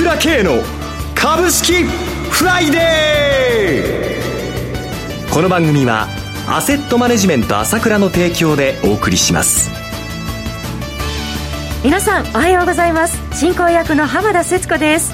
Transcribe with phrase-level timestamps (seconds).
[0.00, 0.62] 倉慶の
[1.14, 5.34] 株式フライデー。
[5.34, 6.06] この番組は
[6.48, 9.68] アセットマネジメント朝倉の提供でお送りします。
[11.84, 13.38] 皆さんおはようございます。
[13.38, 15.12] 進行役の浜田節子です。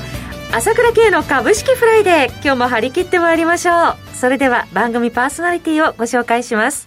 [0.53, 3.97] 朝倉慶の株式フライデー今日も張り切ってまいりましょう。
[4.15, 6.87] それでは番組パーソナリティをご紹介します。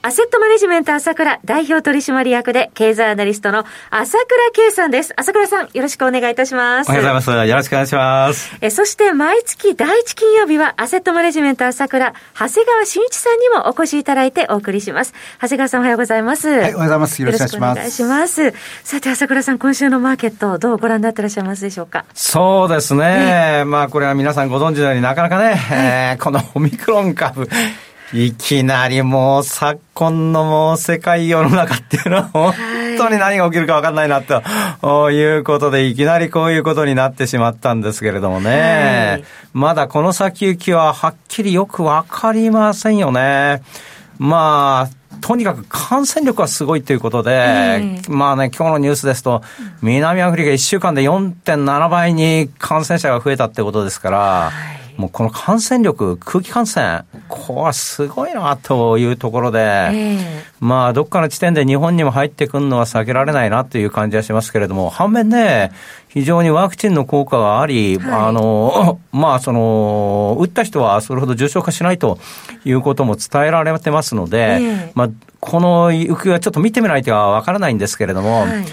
[0.00, 5.12] アセットマネジメント朝倉代表取締役で経済アナリストの朝倉圭さんです。
[5.16, 6.88] 朝倉さん、よろしくお願いいたします。
[6.88, 7.48] おはようございます。
[7.48, 8.56] よろしくお願いします。
[8.60, 15.12] え、そして毎月第一金曜日はアセットマネジメント朝倉、長谷川慎一さんにもお越しいただいてお送りします。
[15.42, 16.48] 長谷川さんおはようございます。
[16.48, 17.20] はい、おはようございます。
[17.20, 18.54] よろしくお願いします。
[18.84, 22.04] さて、朝倉さん、今週のマーケット、どうご覧になってらっしゃいますでしょうか？
[22.14, 23.64] そうですね。
[23.66, 25.58] まあ、これは皆さんご存知のようになかなかね、
[26.16, 27.48] えー、このオミクロン株、
[28.12, 32.54] いきなりもう昨今のもう世界世の中っていうのは本
[32.96, 35.10] 当に何が起きるか分かんないなと。
[35.10, 39.24] いうことでいきなりこういうことになってしまったんですけれどもね。
[39.52, 43.62] まだこの先行きははっきりよく分かりませんよね。
[44.18, 49.42] まあ、とにかく感染力はすごいということで、えー、まあね、今日のニュースですと、
[49.80, 65.70] 南アフリカ1週間で4.7倍に感染者が増えたってことですから、はいもうこの感染力、空気感染、これはすごいなというところで、えー、まあ、どっかの地点で日本にも入ってくるのは避けられないなという感じはしますけれども、反面ね、
[66.08, 72.18] 非常にワクチンの効果があり、はい、あの、 まあ、その、打った人はそれほど重症化しないと
[72.64, 78.66] いうことも伝えられてますので、えー、まあ、この行方はちょっと見てみないとはわからないんですけれども、はい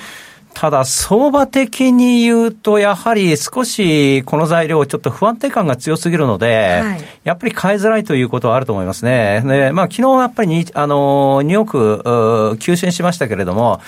[0.55, 9.43] ただ、相場的に言うと、やはり少しこの材料、ちょっと不安定感が強すぎるので、はい、やっぱり買いづらいということはあると思いますね。
[9.45, 13.81] で、まあ、昨日やっぱりに、あの、2億、急進しましたけれども、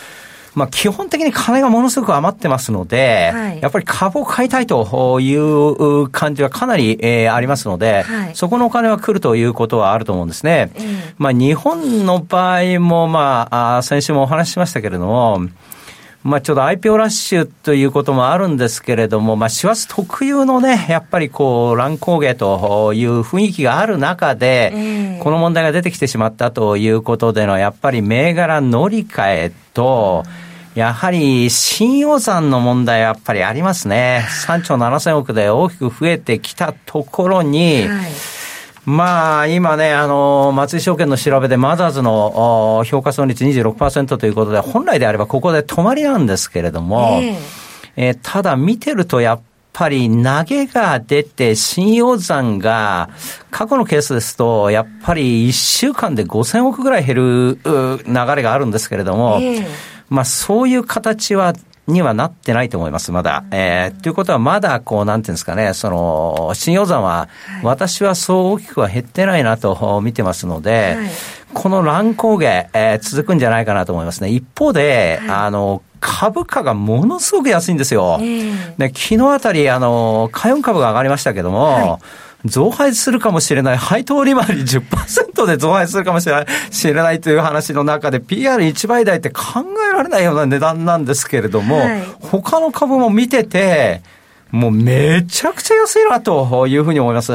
[0.56, 10.72] まあ、基本的に金がものすごく余ってますので、はい、やっぱり株を買いたいという感じはかなり、えー、ありますので、はい、そこのお金は来るということはあると思うんですね。
[10.78, 10.86] うん、
[11.18, 13.48] まあ、日本の場合も、ま
[13.78, 15.42] あ、先週もお話ししましたけれども、
[16.24, 30.26] まあ、ちょっと IPO ラッシュということもあるんですけれども、まあ、師走特有のね、やっぱりこう、乱高下という雰囲気がある中で、この問題が出てきてしまったということでの、やっぱり銘柄乗り換えと、
[30.76, 34.26] やはり新予算の問題はやっぱりありますね。
[34.46, 38.37] 3兆7000億で大きく増えてきたところに、はい
[38.88, 47.38] まあ、今ね、あの、松井証券の調べでマザーズの評価損率26%ということで、本来であればここで止まりなんですけれども、えー、
[47.98, 49.42] えー、ただ見てるとやっ
[49.74, 53.10] ぱり投げが出て、信用残が、
[53.52, 59.68] 過去のケースですと、やっぱり1週間で5000億ぐらい減る流れがあるんですけれども、えー、
[60.08, 61.54] まあそういう形は
[61.88, 63.46] にはなってないと思います、まだ。
[63.52, 67.30] えー、ということは、まだ、こう、なんていうんですかね、その、新予算は、
[67.64, 71.08] 私はそう大きくは減ってないなと見てますので、はい、
[71.54, 74.30] この乱高下、えー、続くんじゃないかなと思いますね。
[74.30, 78.18] 一方で、はい、あの、株価がものすごく安いんですよ。
[78.20, 86.46] えー、で昨日あたり、あの、海運株が上がりましたけども、はい増配するかもしれない、配当利回り10%で増配するかもしれない。
[86.72, 94.02] 知れないという話の中で、PR1 倍台って考えられないような値段なんですけれども、はい、他の株も見てて、
[94.52, 97.34] もうめちゃくちゃ安いなというふうに思います。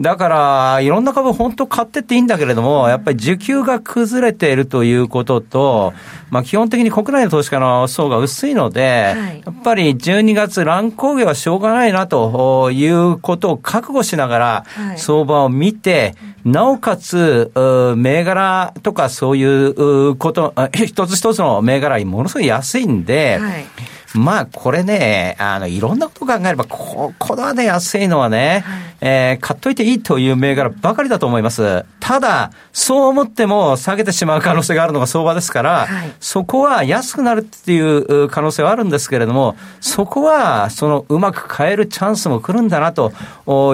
[0.00, 5.92] だから、いろんな株本当買ってっていいんだけれども、やっぱり需給が崩れているということと、
[6.30, 14.64] まあ基本的に国内の投資家の層が薄いので、はい、やっぱり12月乱高下はしょうがないなということを覚悟しながら、
[14.96, 16.14] 相場を見て、
[16.46, 17.52] なおかつ、
[17.98, 23.66] 銘柄とかそういうこと、 一つ一つの銘柄にものすごい安いんで、はい。
[24.14, 31.84] まあ、これね、あの、いろんなことを考えれば、ここのね、安いのはね、はい、えー、買っといていいという銘柄ばかりだと思います。
[32.10, 43.12] ただ、そう思っても下げてしまう可能性があるのが相場ですから、はい、そこは安くなるっていう可能性はあるんですけれども、そこは、その、うまく買えるチャンスも来るんだな、と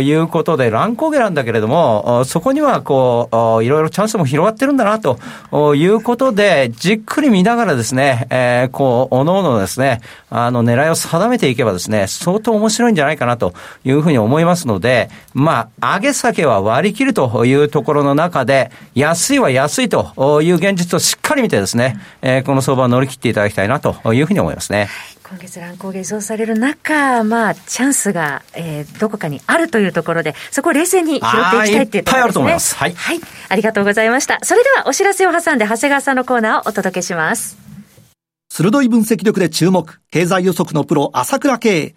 [0.02, 24.88] いうことで、乱高下なんだけれども、そこには、こう、いろいろチャンスも広がってるんだな、ということで、じっくり見ながらですね、えー、こう、おのおのですね、あの、狙いを定めていけばですね、相当面白いんじゃないかなというふうに思いますので、まあ、上げ下げは割り切るというところの中で、安いは安いという現実をしっかり見てですね、えー、この相場を乗り切っていただきたいなというふうに思いますね。
[25.28, 31.98] 今月乱高下増される中、まあ、チャンスが、えー、どこかにあるというところで、そこを冷静に拾っていきたいっていうところですね。
[31.98, 32.76] いっぱいあると思います。
[32.76, 32.94] はい。
[32.94, 33.20] はい。
[33.48, 34.38] ありがとうございました。
[34.42, 37.58] それでは、お知らせを挟んで、長谷川さんのコーナーをお届けします。
[38.48, 41.96] 鋭い分析力で注目、経済予測のプロ、朝倉慶。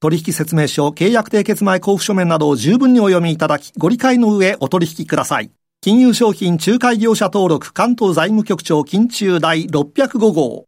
[0.00, 5.50] 取引説明書、契約締結前交付書面などを十分にお読みいただき、ご理解の上お取引ください。
[5.80, 10.66] 金融商品仲介業者登録関東財務局長金中第605号。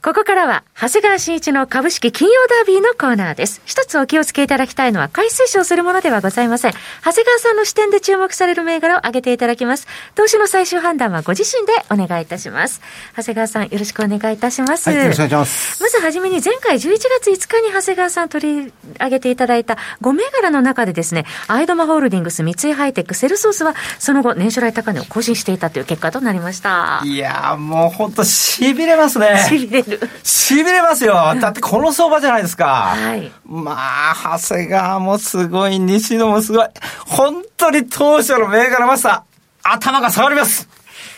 [0.00, 3.60] ここからは、長谷川慎一の株式金曜ダービーのコーナーです。
[3.64, 6.72] 一つお気をつけいただきたいのは、買い推奨するものではございません。
[7.04, 9.88] 長谷川さんの視点で注目される銘柄を挙げていただきます。
[10.14, 12.80] 投資の最終判断はご自身でお願いいたします。
[13.16, 14.88] 長谷川さん、よろしくお願いいたします。
[14.88, 15.82] はい、よろしくお願いします。
[15.82, 27.02] まずはじめに、前回11月5日に長谷川さん取り上げていただいた5銘柄の中でですね、アイドマホールディングス、三井ハイテク、セルソースは、その後、年初来高値を更新していたという結果となりました。
[27.04, 29.44] いやー、もう本当痺れますね。
[29.50, 30.00] 痺れる。
[30.22, 31.14] 痺れますよ。
[31.40, 32.94] だってこの相場じゃないですか。
[32.96, 33.30] はい。
[33.46, 33.74] ま
[34.12, 36.68] あ、長谷川もすごい、西野もすごい。
[37.06, 40.68] 本当に当初の銘柄マスター、頭が下がります。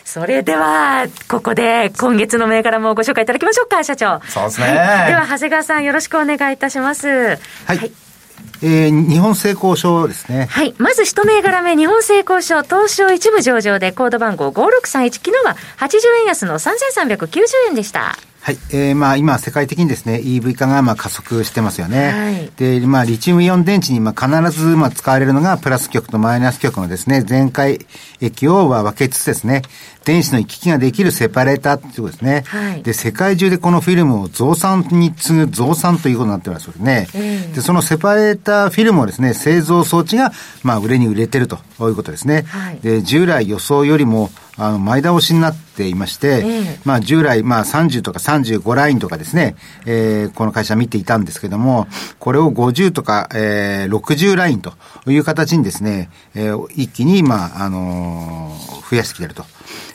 [0.04, 4.20] それでは、ここで今月の銘柄もご紹介いただきましょうか、社長。
[4.28, 4.66] そうですね。
[4.66, 7.06] はい、では、長谷川さんよろしくお願いいたします。
[7.06, 7.92] はい、はい
[8.62, 10.46] えー、日本成功証ですね。
[10.50, 10.74] はい。
[10.78, 18.18] まず一銘柄目、日本成功証、東証一部上場でコード番号5631、昨日は80円安の3390円でした。
[18.50, 18.58] はい。
[18.72, 22.10] えー、まあ今世界的にですね、EV 化がまあ加速してますよね。
[22.10, 27.78] はい、で、まあリチウムイオン電池にまあ必ずまあ使われるのがプラス極とマイナス極のですね、全開
[28.20, 29.62] 液を分けつつですね、
[30.04, 32.42] 電子の行き来ができるセパレーターっていうことですね。
[32.46, 37.06] はい、で、世界中でこのフィルムを増産に次ぐ増産ということになってますよね。
[37.54, 40.32] で、そのセパレーターフィルムをですね、製造装置が
[40.64, 42.44] まあ売れに売れてるということですね。
[42.48, 44.30] はい、で、従来予想よりも
[44.60, 54.74] あの、前倒しになっていまして、えー、まあ、従来、まあ、30とか35ラインとかですね、えー、この会社見ていたんですけども、これを50とか、えー、60ラインと
[55.06, 59.46] いう形にですね、えー、一気に、まあ、あのー、増やしてきてると。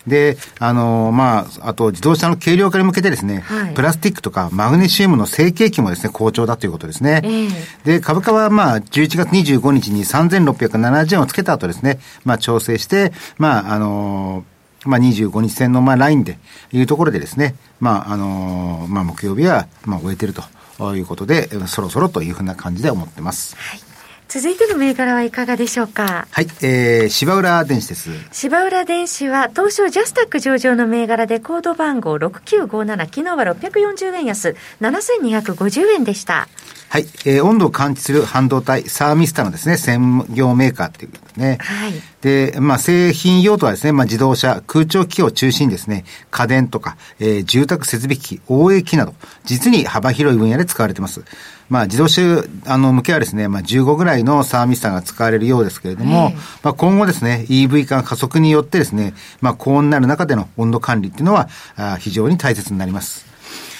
[0.08, 7.22] で、あのー、まあ、あと自動車の軽量化に向けてですね、はい、プラスティックとかマグネシウムの成形期もですね、好調だということですね。
[7.24, 7.50] えー、
[7.86, 14.55] で、株価はまあ、11月25日に3670円をつけた後ですね、まあ、調整して、まあ、あのー
[14.86, 16.38] まあ、25日線のまあラインで
[16.72, 23.56] いうところでですね、まあ、あのー、まあ、木曜日はまあ終えてるということで、そろそろというふうな感じで思ってます。
[23.56, 23.80] はい
[24.28, 26.28] 続いての銘柄はいかがでしょうか？
[26.32, 28.10] はい、えー、芝浦電子です。
[28.32, 36.48] 芝浦電子は、東証ジャスタック上場の銘柄でコード番号6957、昨日は640円安、7250円でした。
[36.96, 41.58] はい、えー、温度を感知する半導体、サーミスタのですね、専業メーカーっていうことですね。
[41.60, 41.94] はい。
[42.22, 49.14] で、まあ、製品用途はですね、まあ、自動車、空調機器を中心にですね、家電とか、えー、住宅設備機器、応援機など、
[49.44, 51.26] 実に幅広い分野で使われています。
[51.68, 56.32] まあ、自動車、あの、向けはですね、まあ、15ぐらいのサーミスタが使われるようですけれども、
[56.64, 63.35] まあ、今後ですね、EV 化加速によってですね、まあ、高温になる中での温度管理っていうのは、あ非常に大切になります。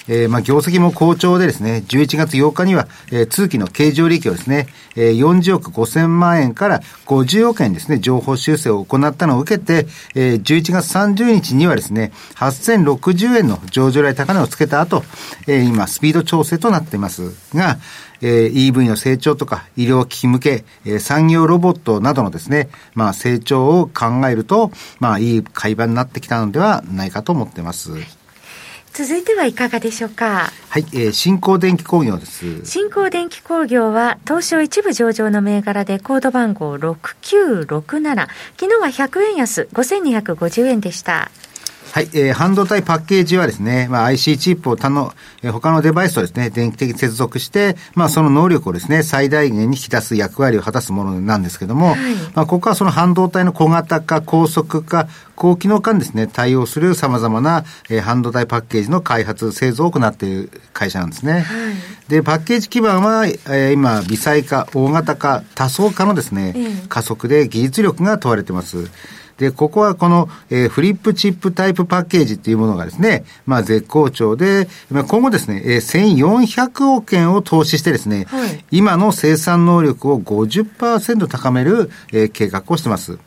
[0.08, 15.02] えー、まあ、業績も好調でですね、11月8日には、えー、通期の経常利益をですね、えー、40億5000万円から50億円ですね、情報修正を行ったのを受けて、えー、11月30日にはですね、8060円の上場来高値をつけた後、
[15.46, 17.78] えー、今、スピード調整となっていますが、
[18.22, 28.25] えー、EV の成長とか医療機器向け、えー、産業ロボットなどのですね、まあ成長を考えると、まあいい買い場になってきたのではないかと思っています。
[28.96, 30.50] 続いてはいかがでしょうか？
[30.70, 32.64] はい、えー、新興電気工業です。
[32.64, 38.28] 新興電気工業は、東証一部上場の銘柄でコード番号6967。
[38.58, 41.30] 昨日は100円安、5250円でした。
[41.96, 51.96] はい、えー、半導体パッケージはですね、まあ、IC チップを他の、えー、他のデバイスとですね、電気的に接続して、まあ、その能力をですね、最大限に引き出す役割を果たすものなんですけども、はい、
[52.34, 61.32] まあ、ここはその半導体の小型化、高速化、高機能化にですね、対応する様々な、えー、半導体パッケージの開発、製造を行っている会社なんですね。
[61.32, 61.44] はい、
[62.10, 66.54] で、パッケージ基盤は、えー、今、微細化、大型化、多層化のですね、
[66.90, 68.90] 加速で技術力が問われています。
[69.38, 83.18] で、ここはこの、えー、フリップチップタイプパッケージっていうものがですね、まあ絶好調で、まあ、今後ですね、えー、1400億円を投資してですね、はい、今の生産能力を50%高める、えー、計画をしてます。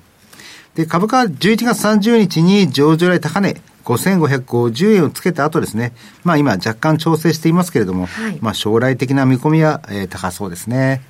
[0.76, 11.02] で、株価は11月30日に上場来高値、5550円をつけた後ですね、まあ今若干調整していますけれども、はい、まあ将来的な見込みは、えー、高そうですね。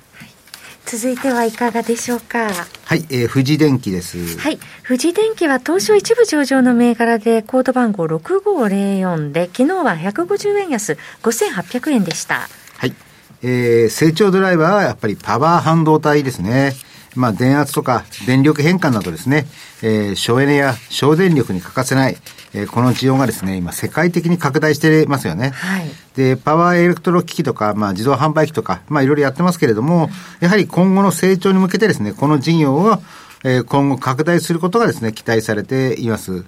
[0.86, 2.50] 続いてはいかがでしょうか？
[2.84, 4.38] はい、えー、富士電機です。
[4.38, 12.48] はい、富士電機は東証一部上場の銘柄でコード番号6504で、昨日は150円安5800円でした。
[12.76, 12.94] はい、
[13.42, 16.72] えー、成長ドライバーはやっぱりパワー半導体ですね。
[17.16, 19.46] まあ、電圧とか電力変換などですね、
[19.82, 22.16] えー、省エネや省電力に欠かせない、
[22.54, 25.50] えー、この需要がですね、今世界的に拡大してますよね。
[25.50, 33.02] はい、で、パワーエレクトロ機器とか、まあ、自動販売機とか、まあ、いろいろやってますけれども、やはり今後の成長に向けてですね、この事業を、
[33.44, 36.44] えー、今後拡大することがですね、期待されています。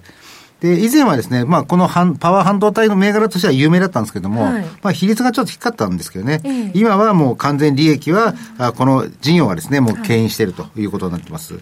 [0.63, 11.55] で、以前はですね、まあ、このパワー半導体の銘柄としては有名だったんですけども、はい、まあ、比率がちょっと低かったんですけどね、えー、今はもう完全利益は、あこの事業がですね、もう牽引しているということになってます。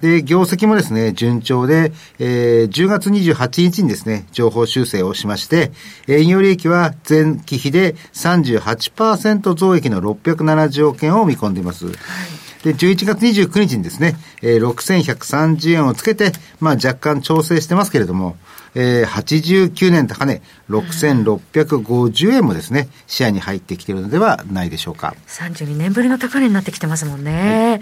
[0.00, 5.72] で、業績もですね、順調で、えー、10月28日にですね、情報修正をしまして、
[6.06, 11.86] 営業利益は前期比で38%増益の670億円を見込んでいます。
[11.86, 11.94] はい
[12.64, 18.36] で、11月29日にですね、えー、6130円をつけて、まあ若干調整してますけれども、
[18.74, 20.40] えー、89年高値、
[20.70, 25.14] 6650円もですね、視野に入ってきているのではないでしょうか。
[25.28, 27.70] 32年ぶりの高値になってきてますもんね。
[27.70, 27.80] はい、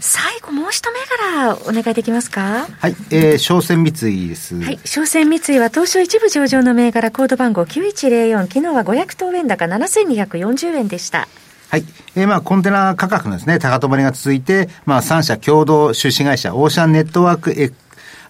[0.00, 0.98] 最後、もう一銘
[1.32, 2.66] 柄お願いできますか？
[2.78, 4.56] はい、えー、商船三井です。
[4.56, 11.28] はい、商船三井は東証一部上場の銘柄コード番号9104、昨日は500等円高7240円でした。
[11.70, 11.84] はい。
[12.14, 17.74] えー、まあ、コンテナ価格のですね、高止まりが続いて、まあ、3社共同出資会社、オーシャンネットワーク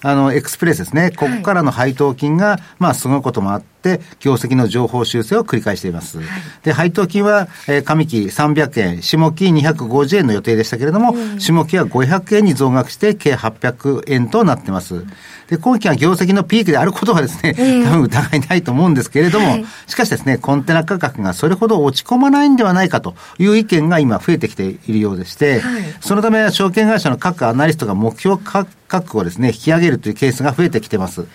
[0.03, 1.11] あの、エクスプレスですね。
[1.11, 3.74] ここからの配当金が、まあ、すごいこともあって、
[4.21, 6.19] 業績の情報修正を繰り返しています。
[6.19, 6.27] はい、
[6.63, 15.05] で、配当金は、えー、上期300円、下期250円の予定でしたけれども、下期は500円に増額して、計800円となってます。
[15.49, 31.21] で、今期は業績のピークであることはですね、多分疑いないと思うんですけれども、はい、しかしですね、コンテナ価格がそれほど落ち込まないんではないかという意見が今増えてきているようでして、はい、そのため証券会社の各アナリストが目標価格をですね、引き上げるというケースが増えてきてます。
[31.21, 31.31] はい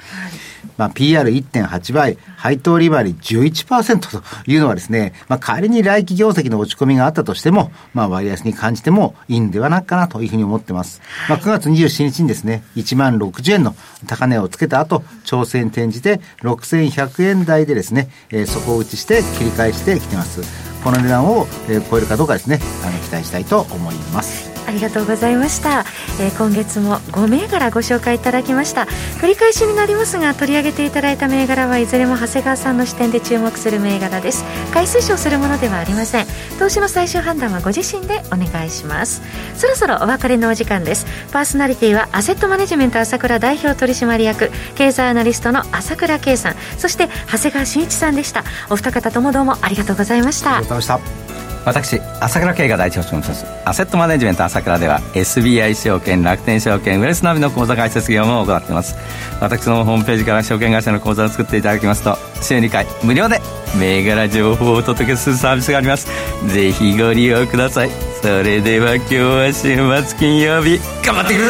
[0.80, 11.02] まあ、PR1.8 倍、配当利回り11%というのはですね、まあ、仮に来期業績の落ち込みがあったとしても、まあ、割安に感じてもいいんではないかなというふうに思ってます。
[11.28, 13.76] まあ、9月27日にですね、1万60円の
[14.08, 20.42] 高値をつけた後、調整に転じて6100円台でですね、えー、底打ちして切り返してきてます。
[20.82, 21.46] この値段を、
[21.92, 24.49] 超えるかどうかですね、あの、期待したいと思います。
[24.70, 25.84] ありがとうございました、
[26.22, 28.84] えー、今月も5銘柄ご紹介いただきました。
[29.20, 34.46] 繰り返しになりますが取り上げていただいた銘柄はいずれも長谷川さんの視点で注目する銘柄です。
[34.72, 36.28] 買い推奨するものではありません。
[36.60, 39.24] 投資の最終判断はご自身でお願いします。
[39.56, 41.08] そろそろお別れのお時間です。
[41.34, 46.56] パーソナリティはアセットマネジメント朝倉代表取締役経済アナリストの朝倉圭さん。
[46.78, 48.44] そして長谷川慎一さんでした。
[48.70, 50.58] お二方ともどうもありがとうございました。
[50.58, 51.29] ありがとうございました。
[51.66, 53.46] 私朝倉慶が代表を務めます。
[53.66, 58.96] アセットマネジメント朝倉では SBI 証券楽天証券ウェスナビの口座開設業務を行っています。
[59.40, 63.40] 私のホームページから証券会社の口座を作っていただきますと週2回無料で
[63.78, 66.08] 銘柄情報をお届けするサービスがあります。
[66.48, 67.92] ぜひご利用ください。
[68.22, 71.50] それでは今日は週末金曜日頑張っていくぞ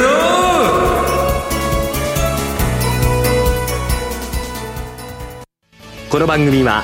[6.12, 6.84] この番組は